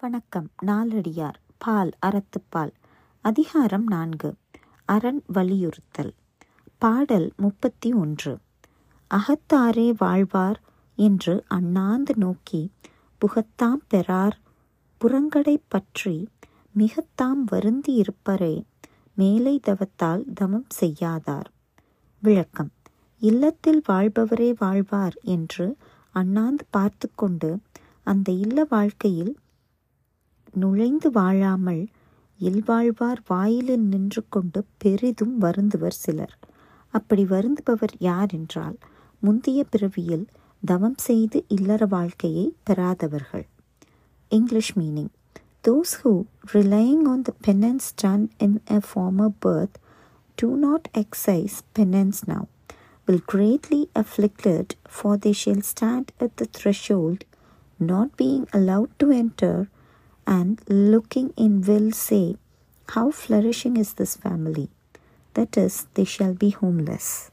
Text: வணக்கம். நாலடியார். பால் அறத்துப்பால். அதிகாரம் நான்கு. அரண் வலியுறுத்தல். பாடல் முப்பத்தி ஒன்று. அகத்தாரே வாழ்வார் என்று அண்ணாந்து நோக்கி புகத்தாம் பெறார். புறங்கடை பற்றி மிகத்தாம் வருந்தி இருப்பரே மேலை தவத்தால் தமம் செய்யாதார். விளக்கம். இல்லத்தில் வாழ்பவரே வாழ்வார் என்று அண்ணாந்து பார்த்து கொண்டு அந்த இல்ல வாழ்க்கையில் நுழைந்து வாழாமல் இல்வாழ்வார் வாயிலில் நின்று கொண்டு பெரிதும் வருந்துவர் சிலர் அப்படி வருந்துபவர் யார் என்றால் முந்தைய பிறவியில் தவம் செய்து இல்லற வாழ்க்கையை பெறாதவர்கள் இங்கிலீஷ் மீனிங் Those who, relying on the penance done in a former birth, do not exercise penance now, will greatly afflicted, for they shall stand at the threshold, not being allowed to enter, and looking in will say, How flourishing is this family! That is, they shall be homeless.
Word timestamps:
வணக்கம். 0.00 0.50
நாலடியார். 0.66 1.34
பால் 1.58 1.90
அறத்துப்பால். 2.06 2.70
அதிகாரம் 3.20 3.86
நான்கு. 3.86 4.34
அரண் 4.84 5.22
வலியுறுத்தல். 5.26 6.14
பாடல் 6.78 7.32
முப்பத்தி 7.36 7.92
ஒன்று. 7.92 8.38
அகத்தாரே 9.14 9.92
வாழ்வார் 9.98 10.62
என்று 10.96 11.44
அண்ணாந்து 11.48 12.16
நோக்கி 12.16 12.72
புகத்தாம் 13.18 13.82
பெறார். 13.88 14.38
புறங்கடை 15.00 15.56
பற்றி 15.68 16.28
மிகத்தாம் 16.78 17.44
வருந்தி 17.46 18.00
இருப்பரே 18.00 18.62
மேலை 19.14 19.60
தவத்தால் 19.66 20.24
தமம் 20.40 20.66
செய்யாதார். 20.80 21.46
விளக்கம். 22.20 22.70
இல்லத்தில் 23.18 23.82
வாழ்பவரே 23.88 24.54
வாழ்வார் 24.58 25.18
என்று 25.22 25.76
அண்ணாந்து 26.10 26.64
பார்த்து 26.70 27.10
கொண்டு 27.14 27.58
அந்த 28.02 28.32
இல்ல 28.32 28.66
வாழ்க்கையில் 28.68 29.36
நுழைந்து 30.53 31.11
வாழாமல் 31.11 31.87
இல்வாழ்வார் 32.37 33.21
வாயிலில் 33.27 33.81
நின்று 33.81 34.23
கொண்டு 34.29 34.63
பெரிதும் 34.77 35.41
வருந்துவர் 35.41 35.97
சிலர் 36.03 36.39
அப்படி 36.89 37.23
வருந்துபவர் 37.23 37.95
யார் 37.99 38.31
என்றால் 38.31 38.77
முந்தைய 39.19 39.65
பிறவியில் 39.69 40.25
தவம் 40.65 40.97
செய்து 40.97 41.43
இல்லற 41.47 41.85
வாழ்க்கையை 41.85 42.55
பெறாதவர்கள் 42.69 43.45
இங்கிலீஷ் 44.29 44.77
மீனிங் 44.77 45.13
Those 45.63 45.91
who, 45.93 46.27
relying 46.53 47.07
on 47.07 47.23
the 47.23 47.33
penance 47.41 47.85
done 48.03 48.29
in 48.37 48.61
a 48.67 48.81
former 48.81 49.29
birth, 49.45 49.77
do 50.37 50.55
not 50.55 50.89
exercise 50.93 51.55
penance 51.73 52.27
now, 52.27 52.47
will 53.07 53.21
greatly 53.25 53.89
afflicted, 53.95 54.75
for 54.87 55.17
they 55.17 55.33
shall 55.33 55.61
stand 55.61 56.11
at 56.19 56.37
the 56.37 56.45
threshold, 56.45 57.23
not 57.79 58.15
being 58.15 58.47
allowed 58.53 58.91
to 58.99 59.09
enter, 59.11 59.69
and 60.30 60.60
looking 60.68 61.34
in 61.36 61.60
will 61.60 61.90
say, 61.90 62.36
How 62.90 63.10
flourishing 63.10 63.76
is 63.76 63.94
this 63.94 64.16
family! 64.16 64.70
That 65.34 65.58
is, 65.58 65.88
they 65.94 66.04
shall 66.04 66.34
be 66.34 66.50
homeless. 66.50 67.32